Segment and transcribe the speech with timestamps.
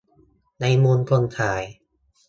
[0.61, 1.63] ในมุมคนขาย